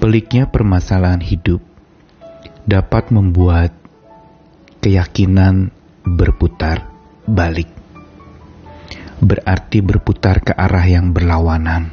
Peliknya 0.00 0.48
permasalahan 0.48 1.20
hidup 1.20 1.60
dapat 2.64 3.12
membuat 3.12 3.76
keyakinan 4.80 5.76
berputar 6.08 6.88
balik. 7.28 7.68
Berarti 9.20 9.84
berputar 9.84 10.40
ke 10.40 10.56
arah 10.56 10.88
yang 10.88 11.12
berlawanan. 11.12 11.92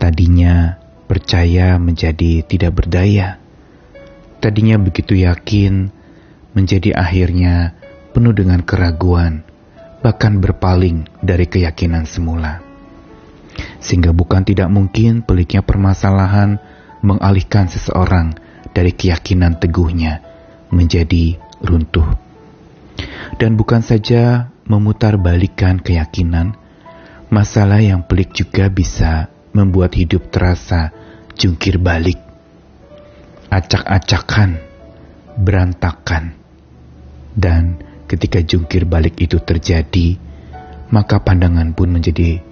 Tadinya 0.00 0.80
percaya 1.04 1.76
menjadi 1.76 2.48
tidak 2.48 2.72
berdaya. 2.80 3.36
Tadinya 4.40 4.80
begitu 4.80 5.20
yakin 5.20 5.92
menjadi 6.56 6.96
akhirnya 6.96 7.76
penuh 8.16 8.32
dengan 8.32 8.64
keraguan, 8.64 9.44
bahkan 10.00 10.40
berpaling 10.40 11.12
dari 11.20 11.44
keyakinan 11.44 12.08
semula. 12.08 12.64
Sehingga 13.84 14.16
bukan 14.16 14.48
tidak 14.48 14.72
mungkin 14.72 15.20
peliknya 15.20 15.60
permasalahan 15.60 16.69
mengalihkan 17.00 17.68
seseorang 17.68 18.36
dari 18.70 18.92
keyakinan 18.94 19.58
teguhnya 19.58 20.20
menjadi 20.70 21.36
runtuh. 21.60 22.06
Dan 23.36 23.56
bukan 23.56 23.80
saja 23.80 24.52
memutarbalikkan 24.68 25.80
keyakinan, 25.80 26.54
masalah 27.32 27.80
yang 27.80 28.04
pelik 28.04 28.36
juga 28.36 28.68
bisa 28.68 29.32
membuat 29.56 29.96
hidup 29.96 30.28
terasa 30.30 30.94
jungkir 31.34 31.80
balik, 31.80 32.18
acak-acakan, 33.48 34.60
berantakan. 35.40 36.36
Dan 37.30 37.80
ketika 38.10 38.42
jungkir 38.42 38.84
balik 38.84 39.16
itu 39.22 39.38
terjadi, 39.40 40.18
maka 40.90 41.22
pandangan 41.22 41.72
pun 41.72 41.88
menjadi 41.94 42.42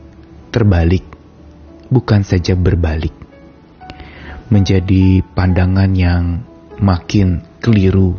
terbalik, 0.55 1.05
bukan 1.91 2.23
saja 2.23 2.55
berbalik. 2.55 3.18
Menjadi 4.49 5.21
pandangan 5.37 5.93
yang 5.93 6.41
makin 6.81 7.45
keliru 7.61 8.17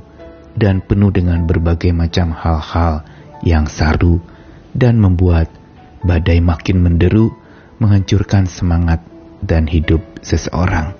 dan 0.54 0.78
penuh 0.86 1.10
dengan 1.10 1.50
berbagai 1.50 1.90
macam 1.90 2.38
hal-hal 2.38 3.02
yang 3.42 3.66
saru 3.66 4.22
dan 4.76 5.02
membuat 5.02 5.50
badai 6.06 6.38
makin 6.38 6.86
menderu, 6.86 7.34
menghancurkan 7.82 8.46
semangat 8.46 9.02
dan 9.42 9.66
hidup 9.66 10.06
seseorang. 10.22 10.94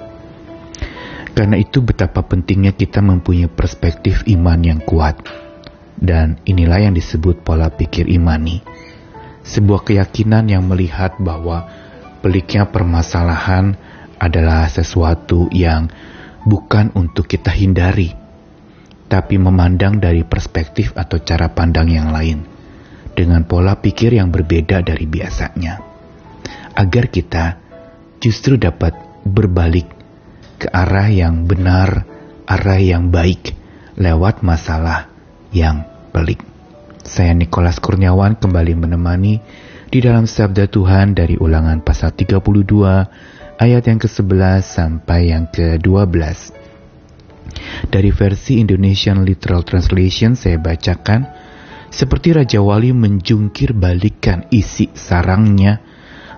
Karena 1.38 1.56
itu 1.56 1.80
betapa 1.80 2.26
pentingnya 2.26 2.74
kita 2.76 3.00
mempunyai 3.00 3.48
perspektif 3.48 4.28
iman 4.28 4.60
yang 4.60 4.82
kuat. 4.84 5.24
Dan 6.00 6.40
inilah 6.48 6.90
yang 6.90 6.96
disebut 6.96 7.44
pola 7.44 7.68
pikir 7.68 8.08
imani. 8.08 8.64
Sebuah 9.44 9.84
keyakinan 9.84 10.48
yang 10.48 10.64
melihat 10.68 11.20
bahwa 11.20 11.68
peliknya 12.24 12.68
permasalahan 12.68 13.76
adalah 14.20 14.68
sesuatu 14.68 15.48
yang 15.50 15.88
bukan 16.44 16.92
untuk 16.94 17.26
kita 17.26 17.50
hindari, 17.56 18.12
tapi 19.08 19.40
memandang 19.40 19.98
dari 19.98 20.28
perspektif 20.28 20.94
atau 20.94 21.24
cara 21.24 21.50
pandang 21.56 21.88
yang 21.90 22.12
lain, 22.12 22.44
dengan 23.16 23.48
pola 23.48 23.80
pikir 23.80 24.20
yang 24.20 24.30
berbeda 24.30 24.84
dari 24.84 25.08
biasanya, 25.08 25.80
agar 26.76 27.08
kita 27.08 27.46
justru 28.20 28.60
dapat 28.60 28.94
berbalik 29.24 29.88
ke 30.60 30.68
arah 30.68 31.08
yang 31.08 31.48
benar, 31.48 32.04
arah 32.44 32.80
yang 32.80 33.08
baik, 33.10 33.56
lewat 33.96 34.44
masalah 34.44 35.08
yang 35.56 35.88
pelik. 36.12 36.44
Saya 37.04 37.34
Nikolas 37.34 37.80
Kurniawan 37.80 38.38
kembali 38.38 38.76
menemani 38.76 39.42
di 39.90 40.00
dalam 40.04 40.30
sabda 40.30 40.70
Tuhan 40.70 41.18
dari 41.18 41.40
ulangan 41.40 41.82
pasal 41.82 42.14
32 42.14 43.39
ayat 43.60 43.92
yang 43.92 44.00
ke-11 44.00 44.64
sampai 44.64 45.36
yang 45.36 45.52
ke-12. 45.52 46.56
Dari 47.92 48.12
versi 48.16 48.64
Indonesian 48.64 49.28
Literal 49.28 49.68
Translation 49.68 50.40
saya 50.40 50.56
bacakan, 50.56 51.28
seperti 51.92 52.32
Raja 52.32 52.64
Wali 52.64 52.96
menjungkir 52.96 53.76
balikan 53.76 54.48
isi 54.48 54.88
sarangnya, 54.96 55.84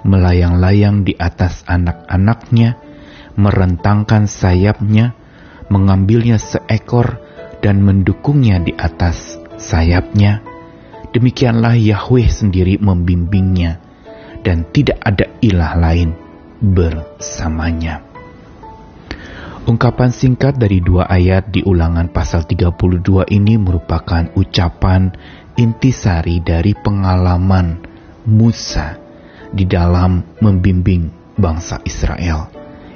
melayang-layang 0.01 1.05
di 1.05 1.13
atas 1.13 1.61
anak-anaknya, 1.69 2.81
merentangkan 3.37 4.25
sayapnya, 4.25 5.13
mengambilnya 5.69 6.41
seekor 6.41 7.21
dan 7.61 7.85
mendukungnya 7.85 8.57
di 8.65 8.73
atas 8.73 9.37
sayapnya. 9.61 10.41
Demikianlah 11.11 11.77
Yahweh 11.77 12.31
sendiri 12.31 12.81
membimbingnya, 12.81 13.77
dan 14.41 14.65
tidak 14.73 14.97
ada 15.03 15.27
ilah 15.43 15.75
lain 15.77 16.20
bersamanya. 16.61 18.05
Ungkapan 19.65 20.09
singkat 20.09 20.57
dari 20.57 20.81
dua 20.81 21.05
ayat 21.05 21.53
di 21.53 21.61
ulangan 21.61 22.09
pasal 22.09 22.45
32 22.49 23.29
ini 23.29 23.61
merupakan 23.61 24.25
ucapan 24.33 25.13
intisari 25.57 26.41
dari 26.41 26.73
pengalaman 26.73 27.77
Musa 28.25 28.97
di 29.53 29.65
dalam 29.69 30.37
membimbing 30.41 31.35
bangsa 31.37 31.81
Israel 31.85 32.49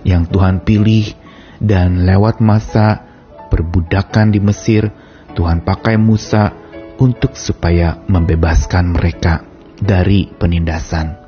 yang 0.06 0.26
Tuhan 0.30 0.62
pilih 0.62 1.14
dan 1.62 2.06
lewat 2.06 2.42
masa 2.42 3.02
perbudakan 3.50 4.34
di 4.34 4.40
Mesir 4.42 4.90
Tuhan 5.36 5.62
pakai 5.62 6.00
Musa 6.00 6.50
untuk 6.98 7.36
supaya 7.36 8.00
membebaskan 8.08 8.96
mereka 8.96 9.44
dari 9.76 10.32
penindasan. 10.32 11.25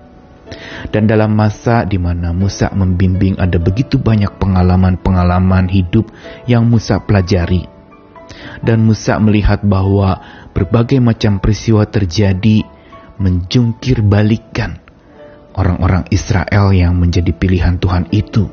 Dan 0.88 1.10
dalam 1.10 1.36
masa 1.36 1.84
di 1.84 2.00
mana 2.00 2.32
Musa 2.32 2.72
membimbing 2.72 3.36
ada 3.36 3.60
begitu 3.60 4.00
banyak 4.00 4.40
pengalaman-pengalaman 4.40 5.68
hidup 5.68 6.08
yang 6.48 6.64
Musa 6.68 7.04
pelajari. 7.04 7.68
Dan 8.64 8.88
Musa 8.88 9.20
melihat 9.20 9.64
bahwa 9.64 10.20
berbagai 10.56 11.00
macam 11.04 11.40
peristiwa 11.44 11.84
terjadi 11.86 12.64
menjungkir 13.18 14.06
balikan 14.06 14.80
orang-orang 15.58 16.06
Israel 16.14 16.70
yang 16.72 16.96
menjadi 16.96 17.34
pilihan 17.34 17.82
Tuhan 17.82 18.08
itu. 18.14 18.48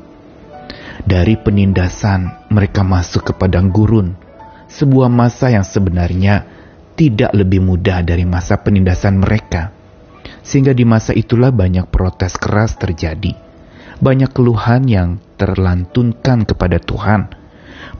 Dari 1.05 1.37
penindasan 1.37 2.49
mereka 2.49 2.81
masuk 2.81 3.29
ke 3.29 3.33
padang 3.37 3.69
gurun, 3.69 4.17
sebuah 4.65 5.07
masa 5.11 5.53
yang 5.53 5.61
sebenarnya 5.61 6.49
tidak 6.97 7.35
lebih 7.35 7.61
mudah 7.61 8.01
dari 8.01 8.25
masa 8.25 8.57
penindasan 8.57 9.21
mereka 9.21 9.84
sehingga 10.45 10.77
di 10.77 10.85
masa 10.85 11.11
itulah 11.17 11.49
banyak 11.49 11.89
protes 11.89 12.37
keras 12.37 12.77
terjadi. 12.77 13.33
Banyak 13.97 14.29
keluhan 14.29 14.85
yang 14.85 15.17
terlantunkan 15.41 16.45
kepada 16.45 16.77
Tuhan, 16.77 17.33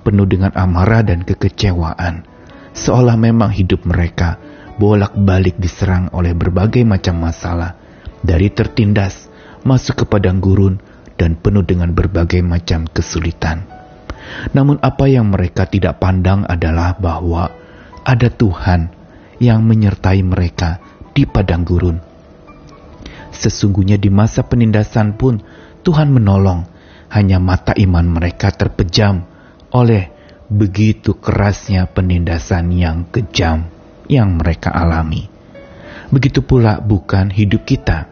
penuh 0.05 0.27
dengan 0.29 0.53
amarah 0.53 1.01
dan 1.01 1.25
kekecewaan, 1.25 2.21
seolah 2.77 3.17
memang 3.17 3.49
hidup 3.49 3.89
mereka 3.89 4.37
bolak-balik 4.77 5.57
diserang 5.57 6.13
oleh 6.13 6.37
berbagai 6.37 6.85
macam 6.85 7.17
masalah, 7.17 7.73
dari 8.21 8.53
tertindas 8.53 9.25
masuk 9.65 10.03
ke 10.03 10.05
padang 10.05 10.37
gurun 10.37 10.77
dan 11.17 11.33
penuh 11.33 11.65
dengan 11.65 11.89
berbagai 11.95 12.45
macam 12.45 12.85
kesulitan. 12.85 13.65
Namun, 14.53 14.77
apa 14.83 15.09
yang 15.09 15.31
mereka 15.33 15.65
tidak 15.65 15.97
pandang 15.97 16.45
adalah 16.45 16.93
bahwa 16.99 17.49
ada 18.05 18.27
Tuhan 18.29 18.91
yang 19.39 19.63
menyertai 19.63 20.21
mereka 20.21 20.77
di 21.15 21.23
padang 21.23 21.63
gurun 21.63 22.14
Sesungguhnya 23.35 23.99
di 23.99 24.07
masa 24.07 24.47
penindasan 24.47 25.19
pun 25.19 25.43
Tuhan 25.83 26.09
menolong. 26.11 26.71
Hanya 27.05 27.37
mata 27.37 27.71
iman 27.77 28.17
mereka 28.17 28.49
terpejam 28.49 29.23
oleh 29.71 30.09
begitu 30.49 31.15
kerasnya 31.17 31.87
penindasan 31.89 32.73
yang 32.73 33.07
kejam 33.13 33.69
yang 34.09 34.35
mereka 34.35 34.73
alami. 34.73 35.29
Begitu 36.09 36.41
pula 36.41 36.81
bukan 36.81 37.29
hidup 37.29 37.63
kita. 37.63 38.09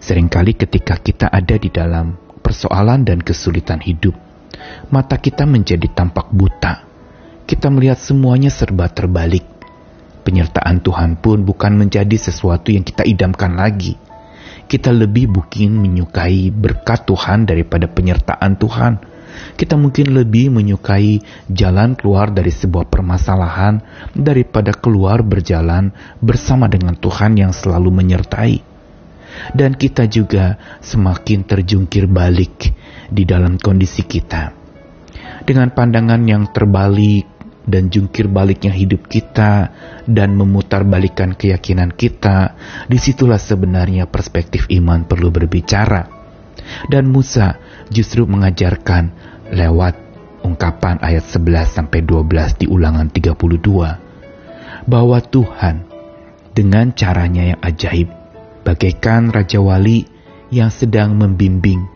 Seringkali 0.00 0.56
ketika 0.56 0.96
kita 0.96 1.26
ada 1.28 1.56
di 1.60 1.68
dalam 1.68 2.16
persoalan 2.40 3.04
dan 3.04 3.20
kesulitan 3.20 3.80
hidup, 3.84 4.16
mata 4.88 5.20
kita 5.20 5.44
menjadi 5.44 5.88
tampak 5.92 6.32
buta. 6.32 6.84
Kita 7.44 7.68
melihat 7.68 8.00
semuanya 8.00 8.48
serba 8.48 8.88
terbalik. 8.88 9.44
Penyertaan 10.24 10.80
Tuhan 10.80 11.20
pun 11.20 11.44
bukan 11.44 11.76
menjadi 11.76 12.16
sesuatu 12.16 12.72
yang 12.72 12.80
kita 12.80 13.04
idamkan 13.04 13.52
lagi 13.52 14.00
kita 14.64 14.90
lebih 14.90 15.30
mungkin 15.30 15.76
menyukai 15.80 16.48
berkat 16.50 17.04
Tuhan 17.04 17.44
daripada 17.44 17.88
penyertaan 17.88 18.56
Tuhan. 18.56 18.94
Kita 19.58 19.74
mungkin 19.74 20.14
lebih 20.14 20.50
menyukai 20.54 21.18
jalan 21.50 21.98
keluar 21.98 22.30
dari 22.30 22.54
sebuah 22.54 22.86
permasalahan 22.86 23.82
daripada 24.14 24.70
keluar 24.70 25.26
berjalan 25.26 25.90
bersama 26.22 26.70
dengan 26.70 26.94
Tuhan 26.94 27.34
yang 27.34 27.50
selalu 27.50 27.90
menyertai. 27.90 28.62
Dan 29.50 29.74
kita 29.74 30.06
juga 30.06 30.78
semakin 30.78 31.42
terjungkir 31.42 32.06
balik 32.06 32.70
di 33.10 33.26
dalam 33.26 33.58
kondisi 33.58 34.06
kita. 34.06 34.54
Dengan 35.42 35.74
pandangan 35.74 36.22
yang 36.22 36.54
terbalik, 36.54 37.33
dan 37.64 37.88
jungkir 37.88 38.28
baliknya 38.28 38.72
hidup 38.72 39.08
kita 39.08 39.72
dan 40.04 40.36
memutar 40.36 40.84
balikan 40.84 41.32
keyakinan 41.32 41.92
kita, 41.96 42.56
di 42.88 43.00
situlah 43.00 43.40
sebenarnya 43.40 44.08
perspektif 44.08 44.68
iman 44.68 45.08
perlu 45.08 45.32
berbicara. 45.32 46.08
Dan 46.88 47.12
Musa 47.12 47.60
justru 47.88 48.24
mengajarkan 48.24 49.12
lewat 49.52 49.94
ungkapan 50.44 51.00
ayat 51.00 51.24
11 51.24 51.76
sampai 51.80 52.04
12 52.04 52.60
di 52.60 52.66
Ulangan 52.68 53.08
32 53.08 54.84
bahwa 54.84 55.18
Tuhan 55.24 55.88
dengan 56.52 56.92
caranya 56.92 57.56
yang 57.56 57.60
ajaib 57.64 58.08
bagaikan 58.64 59.32
raja 59.32 59.60
wali 59.60 60.04
yang 60.52 60.68
sedang 60.68 61.16
membimbing 61.16 61.88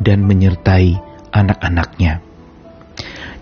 dan 0.00 0.24
menyertai 0.24 0.96
anak-anaknya. 1.30 2.29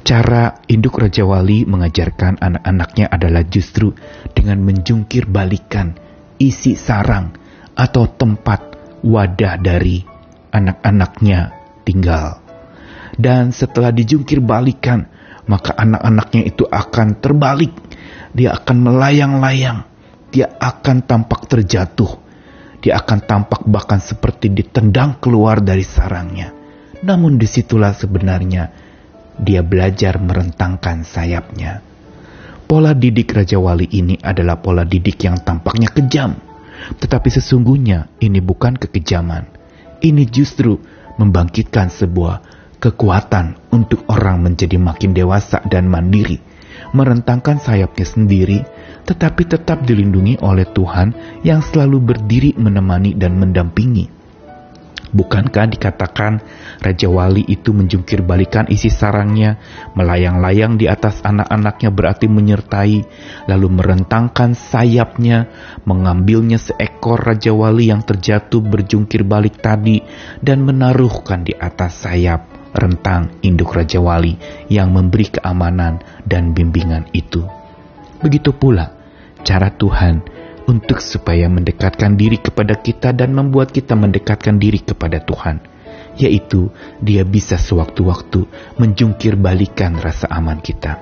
Cara 0.08 0.64
induk 0.64 1.05
Raja 1.05 1.20
Wali 1.28 1.69
mengajarkan 1.69 2.40
anak-anaknya 2.40 3.12
adalah 3.12 3.44
justru 3.44 3.93
dengan 4.32 4.64
menjungkir 4.64 5.28
balikan 5.28 6.00
isi 6.40 6.81
sarang 6.81 7.37
atau 7.76 8.08
tempat 8.08 8.72
wadah 9.05 9.60
dari 9.60 10.00
anak-anaknya 10.49 11.52
tinggal. 11.84 12.40
Dan 13.20 13.52
setelah 13.52 13.93
dijungkir 13.93 14.40
balikan, 14.40 15.05
maka 15.44 15.76
anak-anaknya 15.76 16.56
itu 16.56 16.64
akan 16.64 17.20
terbalik. 17.20 17.76
Dia 18.32 18.56
akan 18.56 18.76
melayang-layang. 18.88 19.84
Dia 20.32 20.56
akan 20.56 21.05
tampak 21.05 21.52
terjatuh. 21.52 22.16
Dia 22.81 22.96
akan 22.96 23.28
tampak 23.28 23.60
bahkan 23.69 24.00
seperti 24.00 24.49
ditendang 24.56 25.20
keluar 25.20 25.60
dari 25.60 25.84
sarangnya. 25.84 26.49
Namun 27.05 27.37
di 27.37 27.44
situlah 27.44 27.93
sebenarnya 27.93 28.88
dia 29.38 29.62
belajar 29.62 30.19
merentangkan 30.19 31.06
sayapnya. 31.06 31.81
Pola 32.69 32.93
didik 32.93 33.32
Raja 33.32 33.56
Wali 33.56 33.88
ini 33.96 34.20
adalah 34.20 34.61
pola 34.61 34.85
didik 34.85 35.25
yang 35.25 35.40
tampaknya 35.40 35.88
kejam. 35.88 36.37
Tetapi 37.00 37.29
sesungguhnya 37.32 38.12
ini 38.20 38.44
bukan 38.44 38.76
kekejaman. 38.76 39.49
Ini 40.05 40.29
justru 40.29 40.79
membangkitkan 41.19 41.90
sebuah 41.90 42.44
kekuatan 42.79 43.75
untuk 43.75 44.06
orang 44.06 44.44
menjadi 44.44 44.79
makin 44.79 45.11
dewasa 45.11 45.58
dan 45.67 45.91
mandiri, 45.91 46.38
merentangkan 46.94 47.58
sayapnya 47.58 48.06
sendiri, 48.06 48.62
tetapi 49.02 49.43
tetap 49.50 49.82
dilindungi 49.82 50.38
oleh 50.44 50.69
Tuhan 50.70 51.41
yang 51.43 51.64
selalu 51.64 51.99
berdiri 52.14 52.55
menemani 52.55 53.19
dan 53.19 53.34
mendampingi. 53.34 54.18
Bukankah 55.08 55.72
dikatakan 55.72 56.44
Raja 56.84 57.08
Wali 57.08 57.40
itu 57.49 57.72
menjungkir 57.72 58.20
balikan 58.20 58.69
isi 58.69 58.93
sarangnya, 58.93 59.56
melayang-layang 59.96 60.76
di 60.76 60.84
atas 60.84 61.25
anak-anaknya 61.25 61.88
berarti 61.88 62.28
menyertai, 62.28 62.99
lalu 63.49 63.69
merentangkan 63.72 64.52
sayapnya, 64.52 65.49
mengambilnya 65.88 66.60
seekor 66.60 67.25
Raja 67.25 67.56
Wali 67.56 67.88
yang 67.88 68.05
terjatuh 68.05 68.60
berjungkir 68.60 69.25
balik 69.25 69.64
tadi, 69.64 70.05
dan 70.44 70.60
menaruhkan 70.60 71.40
di 71.40 71.56
atas 71.56 72.05
sayap 72.05 72.72
rentang 72.76 73.40
induk 73.40 73.72
Raja 73.72 73.99
Wali 73.99 74.37
yang 74.69 74.93
memberi 74.93 75.32
keamanan 75.32 76.05
dan 76.28 76.52
bimbingan 76.52 77.08
itu. 77.16 77.49
Begitu 78.20 78.52
pula 78.52 78.93
cara 79.40 79.72
Tuhan 79.72 80.38
untuk 80.69 81.00
supaya 81.00 81.49
mendekatkan 81.49 82.15
diri 82.20 82.37
kepada 82.37 82.76
kita 82.76 83.17
dan 83.17 83.32
membuat 83.32 83.73
kita 83.73 83.97
mendekatkan 83.97 84.61
diri 84.61 84.85
kepada 84.85 85.25
Tuhan, 85.25 85.65
yaitu 86.20 86.69
Dia 87.00 87.25
bisa 87.25 87.56
sewaktu-waktu 87.56 88.44
menjungkir 88.76 89.41
balikan 89.41 89.97
rasa 89.97 90.29
aman 90.29 90.61
kita. 90.61 91.00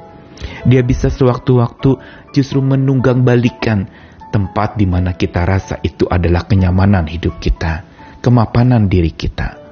Dia 0.63 0.87
bisa 0.87 1.11
sewaktu-waktu 1.11 1.99
justru 2.31 2.63
menunggang 2.63 3.27
balikan 3.27 3.91
tempat 4.31 4.79
di 4.79 4.87
mana 4.87 5.19
kita 5.19 5.43
rasa 5.43 5.83
itu 5.83 6.07
adalah 6.07 6.47
kenyamanan 6.47 7.11
hidup 7.11 7.43
kita, 7.43 7.83
kemapanan 8.23 8.87
diri 8.87 9.11
kita. 9.11 9.67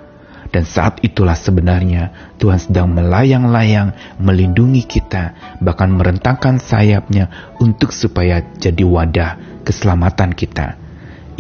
Dan 0.55 0.63
saat 0.63 1.03
itulah 1.03 1.35
sebenarnya 1.35 2.35
Tuhan 2.39 2.63
sedang 2.63 2.87
melayang-layang 2.95 4.19
melindungi 4.23 4.87
kita, 4.87 5.35
bahkan 5.59 5.91
merentangkan 5.91 6.63
sayapnya 6.63 7.55
untuk 7.59 7.91
supaya 7.91 8.39
jadi 8.55 8.87
wadah 8.87 9.54
keselamatan 9.65 10.37
kita. 10.37 10.77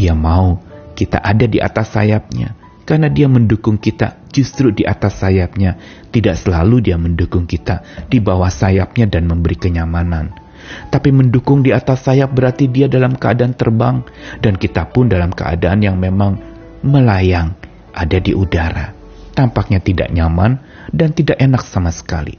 Ia 0.00 0.16
mau 0.16 0.58
kita 0.96 1.20
ada 1.20 1.44
di 1.44 1.60
atas 1.60 1.94
sayapnya, 1.94 2.56
karena 2.88 3.12
dia 3.12 3.28
mendukung 3.28 3.76
kita 3.76 4.24
justru 4.32 4.72
di 4.72 4.82
atas 4.82 5.20
sayapnya. 5.20 5.76
Tidak 6.08 6.34
selalu 6.34 6.80
dia 6.90 6.96
mendukung 6.96 7.44
kita 7.44 8.06
di 8.08 8.18
bawah 8.18 8.50
sayapnya 8.50 9.06
dan 9.06 9.28
memberi 9.28 9.60
kenyamanan. 9.60 10.32
Tapi 10.88 11.12
mendukung 11.12 11.60
di 11.60 11.76
atas 11.76 12.08
sayap 12.08 12.32
berarti 12.32 12.72
dia 12.72 12.88
dalam 12.88 13.20
keadaan 13.20 13.52
terbang 13.52 14.00
dan 14.40 14.56
kita 14.56 14.88
pun 14.88 15.12
dalam 15.12 15.28
keadaan 15.28 15.84
yang 15.84 16.00
memang 16.00 16.40
melayang, 16.80 17.52
ada 17.92 18.18
di 18.18 18.32
udara. 18.32 18.96
Tampaknya 19.34 19.82
tidak 19.82 20.14
nyaman 20.14 20.62
dan 20.94 21.10
tidak 21.10 21.36
enak 21.42 21.66
sama 21.66 21.90
sekali. 21.90 22.38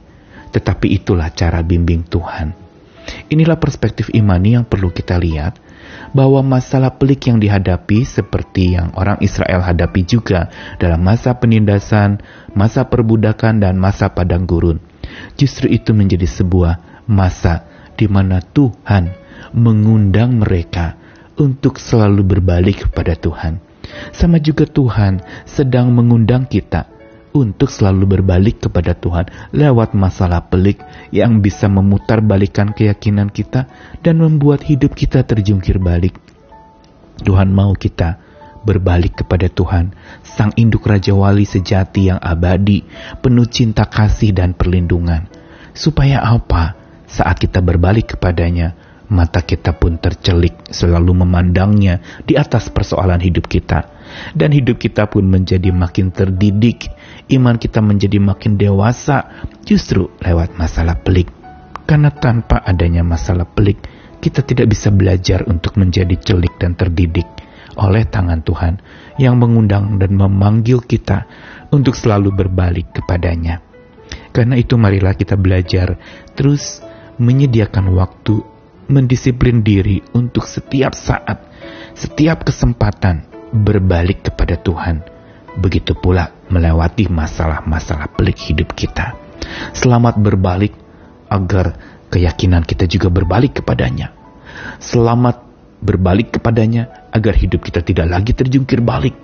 Tetapi 0.50 0.96
itulah 0.96 1.28
cara 1.36 1.60
bimbing 1.60 2.08
Tuhan. 2.08 2.56
Inilah 3.30 3.60
perspektif 3.60 4.10
imani 4.10 4.58
yang 4.58 4.66
perlu 4.66 4.90
kita 4.90 5.20
lihat 5.20 5.60
bahwa 6.14 6.42
masalah 6.42 6.94
pelik 6.94 7.30
yang 7.30 7.38
dihadapi 7.38 8.06
seperti 8.06 8.76
yang 8.78 8.92
orang 8.94 9.18
Israel 9.22 9.62
hadapi 9.62 10.06
juga 10.06 10.50
dalam 10.78 11.02
masa 11.02 11.34
penindasan, 11.38 12.22
masa 12.52 12.86
perbudakan, 12.86 13.62
dan 13.62 13.78
masa 13.78 14.10
padang 14.10 14.44
gurun. 14.44 14.82
Justru 15.38 15.70
itu 15.70 15.94
menjadi 15.94 16.26
sebuah 16.26 17.06
masa 17.06 17.66
di 17.94 18.10
mana 18.10 18.42
Tuhan 18.42 19.14
mengundang 19.54 20.42
mereka 20.42 20.98
untuk 21.38 21.78
selalu 21.78 22.36
berbalik 22.36 22.90
kepada 22.90 23.14
Tuhan. 23.14 23.62
Sama 24.10 24.42
juga 24.42 24.66
Tuhan 24.66 25.22
sedang 25.46 25.94
mengundang 25.94 26.44
kita 26.50 26.95
untuk 27.44 27.68
selalu 27.68 28.18
berbalik 28.18 28.64
kepada 28.64 28.96
Tuhan 28.96 29.28
lewat 29.52 29.92
masalah 29.92 30.48
pelik 30.48 30.80
yang 31.12 31.44
bisa 31.44 31.68
memutar 31.68 32.24
balikan 32.24 32.72
keyakinan 32.72 33.28
kita 33.28 33.68
dan 34.00 34.22
membuat 34.22 34.64
hidup 34.64 34.96
kita 34.96 35.20
terjungkir 35.26 35.76
balik. 35.76 36.16
Tuhan 37.20 37.52
mau 37.52 37.76
kita 37.76 38.20
berbalik 38.66 39.22
kepada 39.22 39.46
Tuhan, 39.46 39.94
Sang 40.26 40.50
Induk 40.58 40.90
Raja 40.90 41.14
Wali 41.14 41.46
sejati 41.46 42.10
yang 42.10 42.18
abadi, 42.18 42.82
penuh 43.22 43.46
cinta 43.46 43.86
kasih 43.86 44.34
dan 44.34 44.58
perlindungan. 44.58 45.30
Supaya 45.70 46.26
apa? 46.26 46.74
Saat 47.06 47.38
kita 47.38 47.62
berbalik 47.62 48.18
kepadanya, 48.18 48.74
mata 49.06 49.38
kita 49.38 49.78
pun 49.78 50.02
tercelik 50.02 50.66
selalu 50.74 51.22
memandangnya 51.22 52.02
di 52.26 52.34
atas 52.34 52.66
persoalan 52.74 53.22
hidup 53.22 53.46
kita. 53.46 53.95
Dan 54.32 54.54
hidup 54.54 54.78
kita 54.80 55.10
pun 55.10 55.26
menjadi 55.26 55.70
makin 55.74 56.14
terdidik 56.14 56.90
iman 57.32 57.58
kita 57.58 57.82
menjadi 57.82 58.22
makin 58.22 58.54
dewasa 58.54 59.46
justru 59.66 60.10
lewat 60.22 60.54
masalah 60.54 60.98
pelik. 61.02 61.30
Karena 61.86 62.10
tanpa 62.10 62.62
adanya 62.66 63.06
masalah 63.06 63.46
pelik, 63.46 63.78
kita 64.18 64.42
tidak 64.42 64.74
bisa 64.74 64.90
belajar 64.90 65.46
untuk 65.46 65.78
menjadi 65.78 66.18
celik 66.18 66.58
dan 66.58 66.74
terdidik 66.74 67.26
oleh 67.76 68.08
tangan 68.08 68.40
Tuhan 68.42 68.80
yang 69.20 69.36
mengundang 69.36 70.00
dan 70.00 70.16
memanggil 70.16 70.82
kita 70.82 71.28
untuk 71.70 71.94
selalu 71.94 72.34
berbalik 72.34 72.90
kepadanya. 72.90 73.62
Karena 74.32 74.58
itu 74.58 74.74
marilah 74.74 75.14
kita 75.14 75.38
belajar 75.38 75.98
terus 76.34 76.80
menyediakan 77.20 77.94
waktu, 77.94 78.42
mendisiplin 78.90 79.62
diri 79.62 80.02
untuk 80.16 80.46
setiap 80.48 80.96
saat, 80.96 81.38
setiap 81.94 82.42
kesempatan 82.42 83.35
berbalik 83.56 84.28
kepada 84.28 84.60
Tuhan 84.60 85.16
begitu 85.56 85.96
pula 85.96 86.36
melewati 86.52 87.08
masalah-masalah 87.08 88.12
pelik 88.12 88.36
hidup 88.52 88.76
kita. 88.76 89.16
Selamat 89.72 90.20
berbalik 90.20 90.76
agar 91.32 91.74
keyakinan 92.12 92.62
kita 92.62 92.84
juga 92.84 93.08
berbalik 93.08 93.64
kepadanya. 93.64 94.12
Selamat 94.78 95.42
berbalik 95.80 96.36
kepadanya 96.36 97.08
agar 97.12 97.34
hidup 97.36 97.64
kita 97.64 97.80
tidak 97.80 98.06
lagi 98.08 98.36
terjungkir 98.36 98.84
balik, 98.84 99.16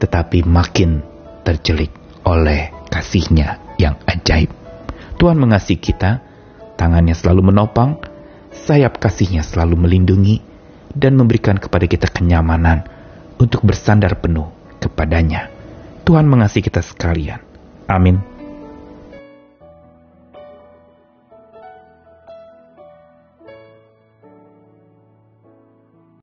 tetapi 0.00 0.44
makin 0.44 1.04
tercelik 1.44 1.92
oleh 2.24 2.72
kasihnya 2.88 3.76
yang 3.76 3.96
ajaib. 4.08 4.52
Tuhan 5.20 5.36
mengasihi 5.36 5.80
kita, 5.80 6.22
tangannya 6.80 7.12
selalu 7.12 7.52
menopang, 7.52 8.00
sayap 8.52 9.00
kasihnya 9.00 9.44
selalu 9.44 9.76
melindungi, 9.88 10.40
dan 10.92 11.16
memberikan 11.16 11.56
kepada 11.60 11.84
kita 11.84 12.08
kenyamanan 12.08 12.97
untuk 13.38 13.64
bersandar 13.64 14.18
penuh 14.18 14.50
kepadanya. 14.82 15.50
Tuhan 16.06 16.26
mengasihi 16.26 16.66
kita 16.66 16.82
sekalian. 16.82 17.40
Amin. 17.88 18.37